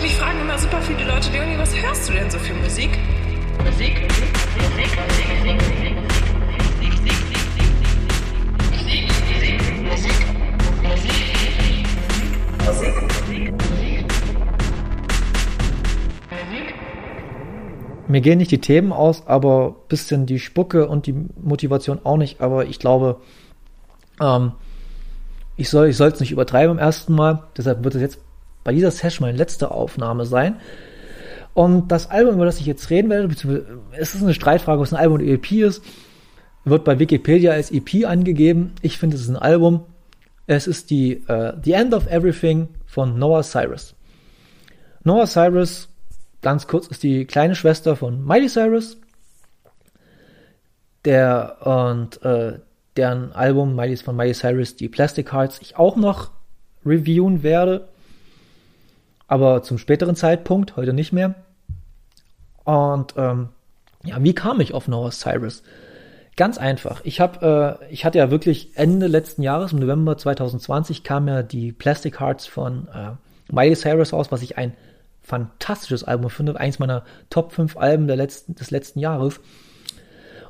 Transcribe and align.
Mich 0.00 0.14
fragen 0.14 0.40
immer 0.40 0.56
super 0.56 0.80
viele 0.80 1.04
Leute, 1.04 1.30
Leonie, 1.32 1.58
was 1.58 1.74
hörst 1.74 2.08
du 2.08 2.12
denn 2.12 2.30
so 2.30 2.38
für 2.38 2.54
Musik? 2.54 2.90
Musik, 3.64 4.00
Musik, 4.00 4.30
Musik, 4.56 4.96
Musik, 5.44 5.58
Musik, 10.82 11.08
Musik, 11.08 11.38
Mir 18.06 18.20
gehen 18.20 18.38
nicht 18.38 18.52
die 18.52 18.60
Themen 18.60 18.92
aus, 18.92 19.26
aber 19.26 19.74
bisschen 19.88 20.26
die 20.26 20.38
Spucke 20.38 20.88
und 20.88 21.06
die 21.06 21.14
Motivation 21.42 21.98
auch 22.04 22.16
nicht. 22.16 22.40
Aber 22.40 22.66
ich 22.66 22.78
glaube, 22.78 23.16
ähm, 24.20 24.52
ich 25.56 25.68
soll 25.68 25.88
ich 25.88 25.98
es 25.98 26.20
nicht 26.20 26.30
übertreiben 26.30 26.76
im 26.76 26.78
ersten 26.78 27.14
Mal. 27.14 27.42
Deshalb 27.56 27.82
wird 27.82 27.96
es 27.96 28.00
jetzt 28.00 28.20
bei 28.68 28.74
dieser 28.74 28.90
Session 28.90 29.26
meine 29.26 29.38
letzte 29.38 29.70
Aufnahme 29.70 30.26
sein. 30.26 30.60
Und 31.54 31.88
das 31.88 32.10
Album, 32.10 32.34
über 32.34 32.44
das 32.44 32.60
ich 32.60 32.66
jetzt 32.66 32.90
reden 32.90 33.08
werde, 33.08 33.34
es 33.92 34.14
ist 34.14 34.22
eine 34.22 34.34
Streitfrage, 34.34 34.78
was 34.78 34.92
ein 34.92 35.00
Album 35.00 35.14
oder 35.14 35.24
EP 35.24 35.52
ist, 35.52 35.82
wird 36.66 36.84
bei 36.84 36.98
Wikipedia 36.98 37.52
als 37.52 37.70
EP 37.70 38.04
angegeben. 38.04 38.74
Ich 38.82 38.98
finde, 38.98 39.16
es 39.16 39.22
ist 39.22 39.30
ein 39.30 39.36
Album. 39.36 39.86
Es 40.46 40.66
ist 40.66 40.90
die 40.90 41.22
uh, 41.30 41.52
The 41.64 41.72
End 41.72 41.94
of 41.94 42.08
Everything 42.08 42.68
von 42.84 43.18
Noah 43.18 43.42
Cyrus. 43.42 43.94
Noah 45.02 45.26
Cyrus, 45.26 45.88
ganz 46.42 46.66
kurz, 46.66 46.88
ist 46.88 47.02
die 47.02 47.24
kleine 47.24 47.54
Schwester 47.54 47.96
von 47.96 48.22
Miley 48.22 48.48
Cyrus. 48.48 48.98
Der 51.06 51.56
und 51.64 52.20
äh, 52.22 52.58
deren 52.98 53.32
Album 53.32 53.74
Miley 53.74 53.96
von 53.96 54.14
Miley 54.14 54.34
Cyrus, 54.34 54.76
die 54.76 54.90
Plastic 54.90 55.32
Hearts, 55.32 55.58
ich 55.62 55.78
auch 55.78 55.96
noch 55.96 56.32
reviewen 56.84 57.42
werde 57.42 57.88
aber 59.28 59.62
zum 59.62 59.78
späteren 59.78 60.16
Zeitpunkt, 60.16 60.76
heute 60.76 60.92
nicht 60.92 61.12
mehr. 61.12 61.34
Und 62.64 63.14
ähm, 63.16 63.50
ja, 64.04 64.22
wie 64.22 64.34
kam 64.34 64.60
ich 64.60 64.74
auf 64.74 64.88
Noah 64.88 65.12
Cyrus? 65.12 65.62
Ganz 66.36 66.56
einfach. 66.58 67.00
Ich 67.04 67.20
habe, 67.20 67.78
äh, 67.80 67.92
ich 67.92 68.04
hatte 68.04 68.18
ja 68.18 68.30
wirklich 68.30 68.76
Ende 68.76 69.06
letzten 69.06 69.42
Jahres, 69.42 69.72
im 69.72 69.80
November 69.80 70.16
2020, 70.16 71.04
kam 71.04 71.28
ja 71.28 71.42
die 71.42 71.72
Plastic 71.72 72.20
Hearts 72.20 72.46
von 72.46 72.88
äh, 72.88 73.10
Miley 73.52 73.76
Cyrus 73.76 74.12
raus, 74.12 74.30
was 74.30 74.42
ich 74.42 74.56
ein 74.56 74.74
fantastisches 75.22 76.04
Album 76.04 76.30
finde, 76.30 76.58
eins 76.58 76.78
meiner 76.78 77.04
Top 77.28 77.52
5 77.52 77.76
Alben 77.76 78.06
der 78.06 78.16
letzten, 78.16 78.54
des 78.54 78.70
letzten 78.70 78.98
Jahres. 78.98 79.38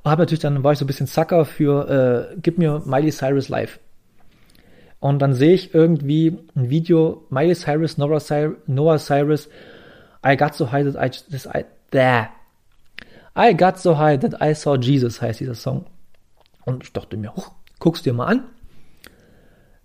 Und 0.02 0.10
habe 0.10 0.22
natürlich 0.22 0.40
dann 0.40 0.62
war 0.62 0.72
ich 0.72 0.78
so 0.78 0.84
ein 0.84 0.86
bisschen 0.86 1.06
Sucker 1.06 1.44
für 1.44 2.30
äh, 2.32 2.36
Gib 2.40 2.58
mir 2.58 2.82
Miley 2.84 3.10
Cyrus 3.10 3.48
live. 3.48 3.80
Und 5.00 5.20
dann 5.20 5.32
sehe 5.34 5.54
ich 5.54 5.74
irgendwie 5.74 6.38
ein 6.54 6.70
Video, 6.70 7.26
Miley 7.30 7.54
Cyrus, 7.54 7.98
Noah 7.98 8.20
Cyrus, 8.20 8.56
Noah 8.66 8.98
Cyrus, 8.98 9.48
I 10.26 10.36
got 10.36 10.54
so 10.54 10.72
high 10.72 10.84
that 10.84 10.96
I, 10.96 11.10
this, 11.30 11.46
I, 11.46 11.64
blah. 11.90 12.28
I 13.36 13.54
got 13.54 13.78
so 13.78 13.96
high 13.96 14.18
that 14.18 14.42
I 14.42 14.54
saw 14.54 14.76
Jesus 14.76 15.22
heißt 15.22 15.40
dieser 15.40 15.54
Song. 15.54 15.86
Und 16.64 16.82
ich 16.82 16.92
dachte 16.92 17.16
mir, 17.16 17.34
huch, 17.34 17.52
guck's 17.78 18.02
dir 18.02 18.12
mal 18.12 18.26
an. 18.26 18.48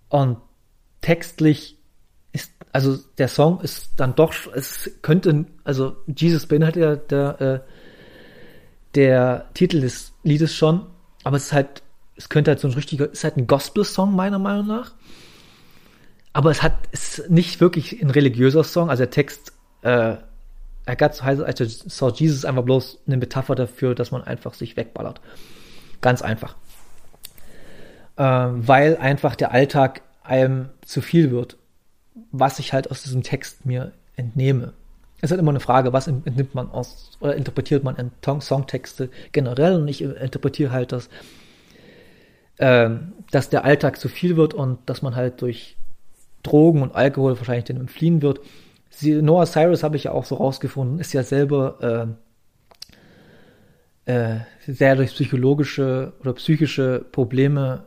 Und 0.08 0.38
textlich 1.00 1.78
ist, 2.32 2.52
also 2.72 2.98
der 3.16 3.28
Song 3.28 3.60
ist 3.60 3.92
dann 3.96 4.16
doch, 4.16 4.34
es 4.52 4.90
könnte, 5.02 5.46
also 5.62 5.96
Jesus 6.06 6.46
beinhaltet 6.46 6.82
ja 6.82 6.96
der, 6.96 7.40
äh, 7.40 7.60
der 8.96 9.50
Titel 9.54 9.80
des 9.80 10.12
Liedes 10.24 10.54
schon, 10.54 10.86
aber 11.22 11.36
es 11.36 11.46
ist 11.46 11.52
halt 11.52 11.83
es 12.16 12.28
könnte 12.28 12.50
halt 12.50 12.60
so 12.60 12.68
ein 12.68 12.74
richtiger, 12.74 13.10
ist 13.10 13.24
halt 13.24 13.36
ein 13.36 13.46
Gospel-Song 13.46 14.14
meiner 14.14 14.38
Meinung 14.38 14.66
nach. 14.66 14.92
Aber 16.32 16.50
es 16.50 16.62
hat, 16.62 16.74
ist 16.90 17.30
nicht 17.30 17.60
wirklich 17.60 18.00
ein 18.02 18.10
religiöser 18.10 18.64
Song. 18.64 18.90
Also 18.90 19.02
der 19.02 19.10
Text, 19.10 19.52
äh, 19.82 20.16
er 20.86 20.96
got 20.96 21.14
so 21.14 21.24
heißt, 21.24 21.42
also 21.42 21.64
saw 21.64 22.12
Jesus 22.14 22.44
einfach 22.44 22.64
bloß 22.64 23.00
eine 23.06 23.16
Metapher 23.16 23.54
dafür, 23.54 23.94
dass 23.94 24.10
man 24.10 24.22
einfach 24.22 24.54
sich 24.54 24.76
wegballert. 24.76 25.20
Ganz 26.00 26.22
einfach. 26.22 26.56
Äh, 28.16 28.22
weil 28.22 28.96
einfach 28.96 29.36
der 29.36 29.52
Alltag 29.52 30.02
einem 30.22 30.70
zu 30.84 31.00
viel 31.00 31.30
wird. 31.30 31.56
Was 32.30 32.58
ich 32.58 32.72
halt 32.72 32.90
aus 32.90 33.02
diesem 33.02 33.22
Text 33.22 33.66
mir 33.66 33.92
entnehme. 34.16 34.72
Es 35.18 35.24
ist 35.24 35.30
halt 35.30 35.40
immer 35.40 35.52
eine 35.52 35.60
Frage, 35.60 35.92
was 35.92 36.06
entnimmt 36.06 36.54
man 36.54 36.70
aus 36.70 37.16
oder 37.20 37.34
interpretiert 37.34 37.82
man 37.82 37.96
in 37.96 38.10
Songtexte 38.40 39.08
generell 39.32 39.76
und 39.76 39.88
ich 39.88 40.02
interpretiere 40.02 40.70
halt 40.70 40.92
das 40.92 41.08
äh, 42.58 42.90
dass 43.30 43.48
der 43.48 43.64
Alltag 43.64 43.98
zu 43.98 44.08
viel 44.08 44.36
wird 44.36 44.54
und 44.54 44.78
dass 44.86 45.02
man 45.02 45.16
halt 45.16 45.42
durch 45.42 45.76
Drogen 46.42 46.82
und 46.82 46.94
Alkohol 46.94 47.36
wahrscheinlich 47.38 47.64
den 47.64 47.78
entfliehen 47.78 48.22
wird. 48.22 48.40
Sie, 48.90 49.20
Noah 49.20 49.46
Cyrus 49.46 49.82
habe 49.82 49.96
ich 49.96 50.04
ja 50.04 50.12
auch 50.12 50.24
so 50.24 50.36
rausgefunden, 50.36 51.00
ist 51.00 51.12
ja 51.12 51.22
selber 51.22 52.16
äh, 54.06 54.12
äh, 54.12 54.40
sehr 54.66 54.96
durch 54.96 55.14
psychologische 55.14 56.12
oder 56.20 56.34
psychische 56.34 57.04
Probleme 57.10 57.84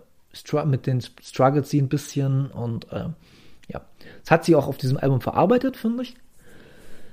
mit 0.65 0.85
den 0.85 1.01
Struggles 1.01 1.69
sie 1.69 1.81
ein 1.81 1.89
bisschen 1.89 2.51
und 2.51 2.91
äh, 2.91 3.05
ja, 3.69 3.81
das 4.21 4.31
hat 4.31 4.45
sie 4.45 4.55
auch 4.55 4.67
auf 4.67 4.77
diesem 4.77 4.97
Album 4.97 5.21
verarbeitet, 5.21 5.77
finde 5.77 6.03
ich. 6.03 6.15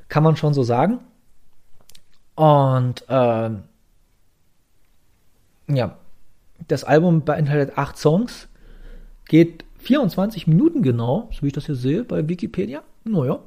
Kann 0.09 0.23
man 0.23 0.37
schon 0.37 0.53
so 0.55 0.63
sagen. 0.63 1.01
Und 2.35 3.05
äh, 3.09 3.51
ja, 5.69 5.97
das 6.69 6.85
Album 6.85 7.25
beinhaltet 7.25 7.77
acht 7.77 7.99
Songs, 7.99 8.49
geht 9.27 9.65
24 9.79 10.47
Minuten 10.47 10.83
genau, 10.83 11.29
so 11.33 11.43
wie 11.43 11.49
ich 11.49 11.53
das 11.53 11.67
hier 11.67 11.75
sehe 11.75 12.05
bei 12.05 12.29
Wikipedia. 12.29 12.83
Naja, 13.05 13.41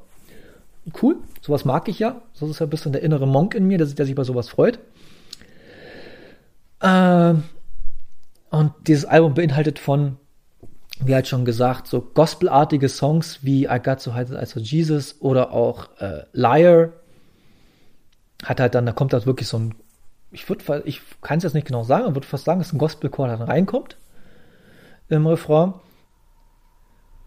cool, 1.01 1.17
sowas 1.41 1.65
mag 1.65 1.87
ich 1.89 1.99
ja. 1.99 2.21
Das 2.39 2.49
ist 2.49 2.59
ja 2.59 2.65
ein 2.65 2.69
bisschen 2.69 2.91
der 2.91 3.01
innere 3.01 3.27
Monk 3.27 3.55
in 3.55 3.67
mir, 3.67 3.77
der, 3.77 3.87
sich 3.87 4.15
bei 4.15 4.23
sowas 4.23 4.49
freut. 4.49 4.79
Äh, 6.79 7.33
und 8.49 8.73
dieses 8.85 9.05
Album 9.05 9.33
beinhaltet 9.33 9.79
von, 9.79 10.17
wie 10.99 11.13
halt 11.13 11.27
schon 11.27 11.45
gesagt, 11.45 11.87
so 11.87 12.01
gospelartige 12.01 12.89
Songs 12.89 13.39
wie 13.41 13.65
I 13.65 13.79
Got 13.83 13.99
So 13.99 14.13
High 14.13 14.31
As 14.31 14.53
Jesus 14.55 15.15
oder 15.19 15.51
auch 15.51 15.89
äh, 15.99 16.23
Liar. 16.33 16.89
Hat 18.43 18.59
halt 18.59 18.75
dann, 18.75 18.85
da 18.85 18.91
kommt 18.91 19.13
halt 19.13 19.25
wirklich 19.25 19.47
so 19.47 19.57
ein 19.57 19.75
ich 20.31 20.47
würde, 20.49 20.83
ich 20.85 21.01
kann 21.21 21.37
es 21.37 21.43
jetzt 21.43 21.53
nicht 21.53 21.67
genau 21.67 21.83
sagen, 21.83 22.05
aber 22.05 22.15
würde 22.15 22.27
fast 22.27 22.45
sagen, 22.45 22.59
dass 22.59 22.73
ein 22.73 22.77
Gospelchor 22.77 23.27
dann 23.27 23.41
reinkommt 23.41 23.97
im 25.09 25.25
Refrain. 25.25 25.73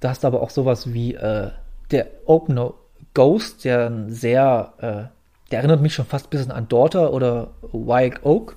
Da 0.01 0.11
hast 0.11 0.23
du 0.23 0.27
aber 0.27 0.43
auch 0.43 0.51
sowas 0.51 0.93
wie 0.93 1.15
äh, 1.15 1.51
der 1.91 2.07
Opener 2.27 2.75
Ghost, 3.15 3.65
der 3.65 4.07
sehr, 4.09 4.75
äh, 4.79 5.51
der 5.51 5.59
erinnert 5.59 5.83
mich 5.83 5.95
schon 5.95 6.07
fast 6.07 6.27
ein 6.27 6.31
bisschen 6.31 6.53
an 6.53 6.69
Daughter 6.69 7.13
oder 7.13 7.51
Wild 7.73 8.25
Oak, 8.25 8.57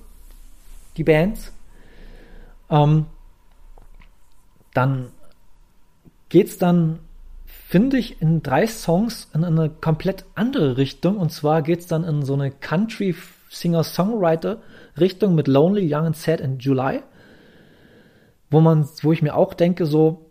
die 0.96 1.04
Bands. 1.04 1.52
Ähm, 2.70 3.06
dann 4.72 5.10
geht's 6.28 6.58
dann, 6.58 7.00
finde 7.46 7.98
ich, 7.98 8.20
in 8.22 8.42
drei 8.42 8.66
Songs 8.66 9.28
in 9.34 9.44
eine 9.44 9.70
komplett 9.70 10.24
andere 10.34 10.76
Richtung. 10.76 11.16
Und 11.16 11.30
zwar 11.30 11.62
geht's 11.62 11.86
dann 11.86 12.04
in 12.04 12.24
so 12.24 12.34
eine 12.34 12.50
Country 12.50 13.14
Singer-Songwriter-Richtung 13.54 15.34
mit 15.34 15.48
Lonely, 15.48 15.92
Young 15.92 16.06
and 16.06 16.16
Sad 16.16 16.40
in 16.40 16.58
July, 16.58 17.02
wo 18.50 18.60
man, 18.60 18.88
wo 19.02 19.12
ich 19.12 19.22
mir 19.22 19.34
auch 19.34 19.54
denke, 19.54 19.86
so 19.86 20.30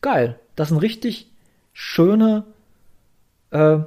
geil, 0.00 0.38
das 0.54 0.68
sind 0.68 0.78
richtig 0.78 1.30
schöne 1.72 2.44
äh, 3.50 3.78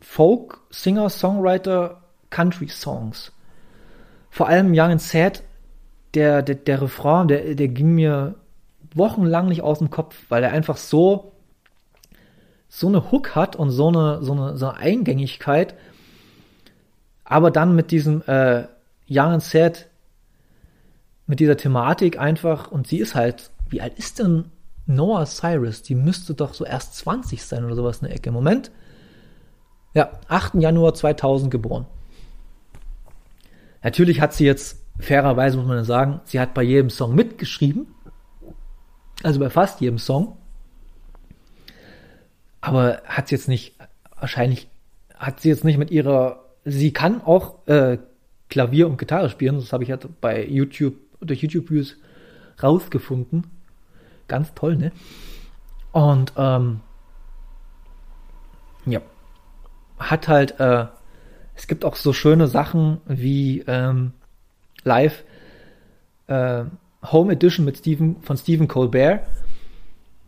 Folk, 0.00 0.60
Singer, 0.70 1.10
Songwriter, 1.10 2.02
Country 2.30 2.68
Songs. 2.68 3.32
Vor 4.30 4.48
allem 4.48 4.72
Young 4.72 4.92
and 4.92 5.02
Sad, 5.02 5.42
der, 6.14 6.42
der, 6.42 6.54
der 6.54 6.82
Refrain, 6.82 7.28
der, 7.28 7.54
der 7.54 7.68
ging 7.68 7.94
mir 7.94 8.34
wochenlang 8.94 9.48
nicht 9.48 9.62
aus 9.62 9.78
dem 9.78 9.90
Kopf, 9.90 10.16
weil 10.28 10.42
er 10.42 10.52
einfach 10.52 10.76
so, 10.76 11.32
so 12.68 12.88
eine 12.88 13.10
Hook 13.10 13.34
hat 13.34 13.56
und 13.56 13.70
so 13.70 13.88
eine, 13.88 14.22
so 14.22 14.32
eine, 14.32 14.56
so 14.56 14.68
eine 14.68 14.78
Eingängigkeit, 14.78 15.74
aber 17.30 17.52
dann 17.52 17.76
mit 17.76 17.92
diesem 17.92 18.22
äh, 18.26 18.64
and 19.08 19.42
Sad, 19.42 19.86
mit 21.26 21.38
dieser 21.38 21.56
Thematik 21.56 22.18
einfach, 22.18 22.72
und 22.72 22.88
sie 22.88 22.98
ist 22.98 23.14
halt, 23.14 23.52
wie 23.68 23.80
alt 23.80 23.96
ist 23.98 24.18
denn 24.18 24.46
Noah 24.86 25.24
Cyrus? 25.26 25.82
Die 25.82 25.94
müsste 25.94 26.34
doch 26.34 26.54
so 26.54 26.64
erst 26.64 26.96
20 26.96 27.44
sein 27.44 27.64
oder 27.64 27.76
sowas 27.76 27.98
in 27.98 28.08
der 28.08 28.16
Ecke. 28.16 28.32
Moment. 28.32 28.72
Ja, 29.94 30.10
8. 30.26 30.56
Januar 30.56 30.92
2000 30.92 31.52
geboren. 31.52 31.86
Natürlich 33.84 34.20
hat 34.20 34.34
sie 34.34 34.44
jetzt, 34.44 34.84
fairerweise 34.98 35.56
muss 35.56 35.68
man 35.68 35.84
sagen, 35.84 36.20
sie 36.24 36.40
hat 36.40 36.52
bei 36.52 36.64
jedem 36.64 36.90
Song 36.90 37.14
mitgeschrieben. 37.14 37.86
Also 39.22 39.38
bei 39.38 39.50
fast 39.50 39.80
jedem 39.80 39.98
Song. 39.98 40.36
Aber 42.60 43.02
hat 43.04 43.28
sie 43.28 43.36
jetzt 43.36 43.46
nicht, 43.46 43.76
wahrscheinlich 44.18 44.68
hat 45.16 45.40
sie 45.40 45.48
jetzt 45.48 45.64
nicht 45.64 45.78
mit 45.78 45.92
ihrer 45.92 46.49
sie 46.64 46.92
kann 46.92 47.22
auch 47.22 47.66
äh, 47.66 47.98
Klavier 48.48 48.88
und 48.88 48.98
Gitarre 48.98 49.30
spielen. 49.30 49.56
Das 49.56 49.72
habe 49.72 49.84
ich 49.84 49.90
halt 49.90 50.20
bei 50.20 50.44
YouTube, 50.44 50.94
durch 51.20 51.42
YouTube-Views 51.42 51.96
rausgefunden. 52.62 53.46
Ganz 54.28 54.52
toll, 54.54 54.76
ne? 54.76 54.92
Und 55.92 56.32
ähm, 56.36 56.80
ja, 58.86 59.00
hat 59.98 60.28
halt, 60.28 60.58
äh, 60.60 60.86
es 61.56 61.66
gibt 61.66 61.84
auch 61.84 61.96
so 61.96 62.12
schöne 62.12 62.46
Sachen 62.46 63.00
wie 63.06 63.64
ähm, 63.66 64.12
live 64.84 65.24
äh, 66.26 66.64
Home 67.10 67.32
Edition 67.32 67.64
mit 67.64 67.78
Stephen, 67.78 68.22
von 68.22 68.36
Stephen 68.36 68.68
Colbert. 68.68 69.22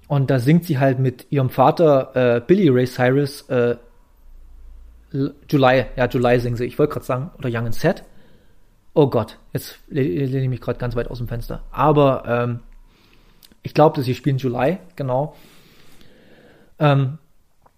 Und 0.09 0.31
da 0.31 0.39
singt 0.39 0.65
sie 0.65 0.79
halt 0.79 0.99
mit 0.99 1.27
ihrem 1.31 1.49
Vater 1.49 2.37
äh, 2.37 2.41
Billy 2.41 2.69
Ray 2.69 2.87
Cyrus 2.87 3.43
äh, 3.49 3.77
July, 5.13 5.87
ja, 5.97 6.07
July 6.09 6.41
singen 6.41 6.57
sie. 6.57 6.65
Ich 6.65 6.79
wollte 6.79 6.95
gerade 6.95 7.07
sagen, 7.07 7.31
oder 7.39 7.49
Young 7.49 7.67
and 7.67 7.75
Set. 7.75 8.05
Oh 8.95 9.09
Gott, 9.09 9.39
jetzt 9.53 9.79
lehne 9.89 10.43
ich 10.43 10.49
mich 10.49 10.61
gerade 10.61 10.79
ganz 10.79 10.97
weit 10.97 11.09
aus 11.09 11.19
dem 11.19 11.29
Fenster. 11.29 11.63
Aber 11.71 12.25
ähm, 12.27 12.61
ich 13.63 13.75
glaube, 13.75 13.97
dass 13.97 14.05
sie 14.05 14.15
spielen 14.15 14.39
July, 14.39 14.79
genau. 14.97 15.35
Ähm, 16.79 17.19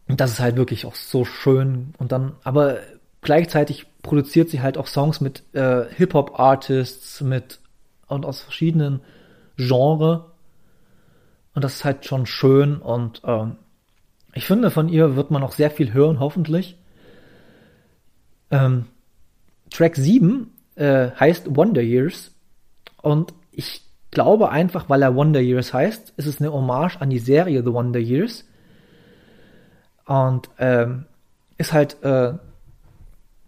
das 0.08 0.32
ist 0.32 0.40
halt 0.40 0.56
wirklich 0.56 0.86
auch 0.86 0.94
so 0.94 1.24
schön. 1.24 1.94
Und 1.98 2.12
dann, 2.12 2.32
aber 2.42 2.78
gleichzeitig 3.20 3.86
produziert 4.02 4.50
sie 4.50 4.60
halt 4.60 4.76
auch 4.76 4.86
Songs 4.86 5.20
mit 5.20 5.42
äh, 5.54 5.84
Hip-Hop-Artists, 5.96 7.20
mit 7.20 7.60
und 8.06 8.26
aus 8.26 8.40
verschiedenen 8.40 9.00
Genres. 9.56 10.20
Und 11.54 11.64
das 11.64 11.76
ist 11.76 11.84
halt 11.84 12.04
schon 12.04 12.26
schön. 12.26 12.78
Und 12.78 13.22
ähm, 13.24 13.56
ich 14.34 14.46
finde, 14.46 14.70
von 14.70 14.88
ihr 14.88 15.16
wird 15.16 15.30
man 15.30 15.42
auch 15.42 15.52
sehr 15.52 15.70
viel 15.70 15.92
hören, 15.92 16.20
hoffentlich. 16.20 16.76
Ähm, 18.50 18.86
Track 19.70 19.96
7 19.96 20.50
äh, 20.76 21.10
heißt 21.10 21.56
Wonder 21.56 21.82
Years. 21.82 22.32
Und 23.02 23.34
ich 23.50 23.82
glaube 24.10 24.50
einfach, 24.50 24.88
weil 24.88 25.02
er 25.02 25.14
Wonder 25.14 25.40
Years 25.40 25.72
heißt, 25.72 26.14
ist 26.16 26.26
es 26.26 26.40
eine 26.40 26.52
Hommage 26.52 27.00
an 27.00 27.10
die 27.10 27.18
Serie 27.18 27.62
The 27.62 27.72
Wonder 27.72 28.00
Years. 28.00 28.44
Und 30.06 30.50
ähm, 30.58 31.06
ist 31.58 31.72
halt, 31.72 32.02
äh, 32.02 32.34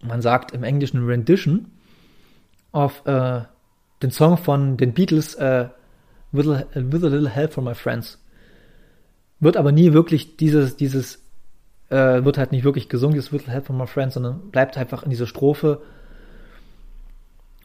man 0.03 0.23
sagt 0.23 0.53
im 0.53 0.65
Englischen 0.65 1.07
Rendition 1.07 1.71
auf 2.73 3.05
äh, 3.07 3.43
den 4.03 4.11
Song 4.11 4.37
von 4.37 4.77
den 4.77 4.93
Beatles 4.93 5.35
äh, 5.35 5.69
with, 6.33 6.49
a, 6.49 6.65
with 6.75 7.03
a 7.03 7.09
Little 7.09 7.31
Help 7.31 7.53
from 7.53 7.65
My 7.65 7.75
Friends. 7.75 8.23
Wird 9.41 9.57
aber 9.57 9.73
nie 9.73 9.93
wirklich 9.93 10.37
dieses, 10.37 10.77
dieses, 10.77 11.26
äh, 11.89 12.25
wird 12.25 12.39
halt 12.39 12.53
nicht 12.53 12.65
wirklich 12.65 12.89
gesungen, 12.89 13.15
dieses 13.15 13.31
Little 13.31 13.53
Help 13.53 13.67
from 13.67 13.79
My 13.79 13.87
Friends, 13.87 14.15
sondern 14.15 14.51
bleibt 14.51 14.77
einfach 14.77 15.03
in 15.03 15.11
dieser 15.11 15.27
Strophe. 15.27 15.81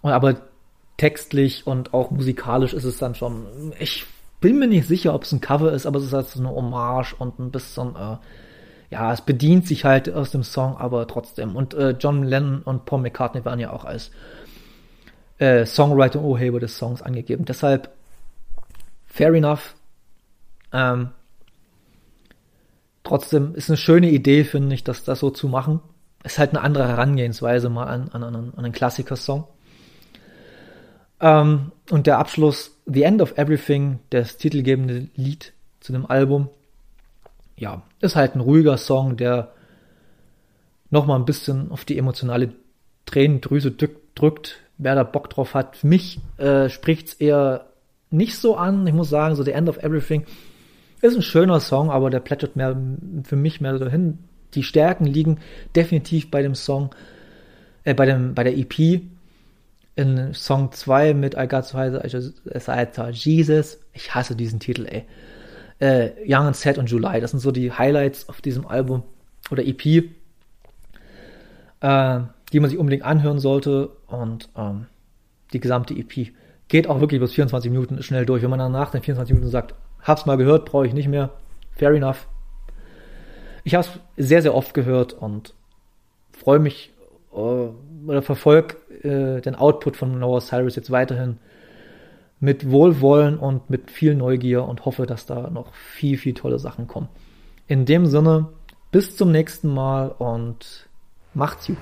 Und 0.02 0.12
aber 0.12 0.42
textlich 0.98 1.66
und 1.66 1.94
auch 1.94 2.12
musikalisch 2.12 2.74
ist 2.74 2.84
es 2.84 2.98
dann 2.98 3.16
schon, 3.16 3.74
ich 3.80 4.06
bin 4.40 4.60
mir 4.60 4.68
nicht 4.68 4.88
sicher, 4.88 5.14
ob 5.14 5.24
es 5.24 5.32
ein 5.32 5.42
Cover 5.42 5.72
ist, 5.72 5.86
aber 5.86 6.00
es 6.00 6.06
ist 6.06 6.14
halt 6.14 6.28
so 6.28 6.40
eine 6.40 6.50
Hommage 6.50 7.14
und 7.18 7.40
ein 7.40 7.52
bisschen, 7.52 7.96
äh, 7.96 8.18
ja, 8.90 9.14
es 9.14 9.22
bedient 9.22 9.66
sich 9.68 9.86
halt 9.86 10.12
aus 10.12 10.32
dem 10.32 10.44
Song, 10.44 10.78
aber 10.78 11.08
trotzdem. 11.08 11.56
Und 11.56 11.74
äh, 11.74 11.92
John 11.92 12.24
Lennon 12.24 12.62
und 12.64 12.86
Paul 12.86 13.02
McCartney 13.02 13.46
waren 13.46 13.60
ja 13.60 13.72
auch 13.72 13.86
als 13.86 14.12
äh, 15.38 15.66
Songwriter 15.66 16.20
und 16.20 16.26
Urheber 16.26 16.60
des 16.60 16.78
Songs 16.78 17.02
angegeben. 17.02 17.46
Deshalb, 17.46 17.90
fair 19.08 19.34
enough. 19.34 19.76
Ähm, 20.74 21.12
trotzdem 23.12 23.56
ist 23.56 23.70
eine 23.70 23.76
schöne 23.76 24.10
Idee, 24.10 24.46
finde 24.46 24.74
ich, 24.74 24.86
dass 24.86 25.04
das 25.04 25.20
so 25.20 25.30
zu 25.32 25.50
machen. 25.50 25.82
Ist 26.24 26.40
halt 26.40 26.52
eine 26.52 26.62
andere 26.62 26.88
Herangehensweise 26.88 27.70
mal 27.70 27.84
an, 27.84 28.08
an, 28.14 28.24
an, 28.24 28.54
einen 28.56 28.72
Klassiker-Song. 28.72 29.44
Ähm, 31.20 31.74
und 31.90 32.08
der 32.08 32.20
Abschluss, 32.20 32.78
The 32.86 33.04
End 33.04 33.22
of 33.22 33.38
Everything, 33.38 34.00
das 34.12 34.38
titelgebende 34.38 35.10
Lied 35.18 35.52
zu 35.82 35.92
dem 35.92 36.06
Album, 36.06 36.48
ja, 37.58 37.82
ist 38.00 38.16
halt 38.16 38.36
ein 38.36 38.40
ruhiger 38.40 38.78
Song, 38.78 39.18
der 39.18 39.52
nochmal 40.90 41.20
ein 41.20 41.26
bisschen 41.26 41.70
auf 41.70 41.84
die 41.84 41.98
emotionale 41.98 42.54
Tränendrüse 43.08 43.72
drückt, 43.72 44.60
wer 44.78 44.96
da 44.96 45.04
Bock 45.04 45.30
drauf 45.30 45.54
hat. 45.54 45.84
Mich 45.84 46.22
äh, 46.38 46.70
spricht's 46.70 47.16
eher 47.16 47.66
nicht 48.10 48.38
so 48.38 48.56
an. 48.56 48.88
Ich 48.88 48.94
muss 48.94 49.10
sagen, 49.10 49.36
so 49.36 49.44
The 49.44 49.52
End 49.52 49.68
of 49.68 49.80
Everything 49.80 50.26
ist 51.02 51.16
ein 51.16 51.22
schöner 51.22 51.60
Song, 51.60 51.90
aber 51.90 52.10
der 52.10 52.20
plätschert 52.20 52.56
mehr 52.56 52.76
für 53.24 53.36
mich 53.36 53.62
mehr 53.62 53.78
dahin. 53.78 54.20
Die 54.54 54.64
Stärken 54.64 55.06
liegen 55.06 55.40
definitiv 55.76 56.30
bei 56.30 56.42
dem 56.42 56.56
Song, 56.56 56.94
äh, 57.84 57.94
bei 57.94 58.06
dem, 58.06 58.34
bei 58.34 58.44
der 58.44 58.58
EP. 58.58 59.02
In 59.96 60.34
Song 60.34 60.72
2 60.72 61.14
mit 61.14 61.36
I 61.36 61.48
Got 61.48 61.66
So 61.66 61.78
High 61.78 63.14
Jesus. 63.14 63.80
Ich 63.94 64.16
hasse 64.16 64.36
diesen 64.36 64.60
Titel, 64.60 64.86
ey. 64.86 65.06
Äh, 65.80 66.12
Young 66.26 66.48
and 66.48 66.56
Sad 66.56 66.78
und 66.78 66.90
July. 66.90 67.20
Das 67.20 67.32
sind 67.32 67.40
so 67.40 67.52
die 67.52 67.72
Highlights 67.72 68.30
auf 68.30 68.42
diesem 68.42 68.68
Album 68.68 69.04
oder 69.50 69.66
EP. 69.66 70.06
Äh, 71.82 72.20
die 72.54 72.60
man 72.60 72.70
sich 72.70 72.80
unbedingt 72.80 73.04
anhören 73.04 73.40
sollte. 73.40 73.90
Und 74.08 74.50
ähm, 74.56 74.86
die 75.54 75.60
gesamte 75.60 75.94
EP 75.94 76.32
geht 76.68 76.88
auch 76.88 77.00
wirklich 77.00 77.20
bis 77.20 77.34
24 77.34 77.72
Minuten 77.72 78.02
schnell 78.04 78.26
durch. 78.26 78.44
Wenn 78.44 78.50
man 78.50 78.60
dann 78.60 78.72
nach 78.72 78.92
den 78.92 79.02
24 79.02 79.34
Minuten 79.34 79.52
sagt, 79.52 79.74
hab's 80.04 80.26
mal 80.26 80.38
gehört, 80.38 80.66
brauche 80.66 80.88
ich 80.88 80.94
nicht 80.94 81.08
mehr, 81.08 81.32
fair 81.72 81.92
enough. 81.92 82.28
Ich 83.64 83.76
habe 83.76 83.86
es 84.16 84.28
sehr, 84.28 84.42
sehr 84.42 84.56
oft 84.56 84.74
gehört 84.74 85.14
und 85.14 85.54
freue 86.32 86.60
mich 86.60 86.92
äh, 87.34 87.36
oder 87.36 88.22
verfolge 88.22 88.76
äh, 89.04 89.42
den 89.42 89.56
Output 89.56 89.96
von 89.98 90.20
Noah 90.20 90.42
Cyrus 90.42 90.76
jetzt 90.76 90.92
weiterhin 90.92 91.38
mit 92.40 92.72
Wohlwollen 92.72 93.38
und 93.38 93.70
mit 93.70 93.92
viel 93.92 94.16
Neugier 94.16 94.66
und 94.66 94.86
hoffe, 94.86 95.06
dass 95.06 95.28
da 95.28 95.50
noch 95.52 95.74
viel, 95.76 96.18
viel 96.18 96.34
tolle 96.34 96.58
Sachen 96.58 96.88
kommen. 96.88 97.08
In 97.68 97.86
dem 97.86 98.08
Sinne, 98.08 98.50
bis 98.92 99.16
zum 99.16 99.32
nächsten 99.32 99.72
Mal 99.72 100.10
und 100.10 100.90
macht's 101.34 101.68
gut. 101.68 101.78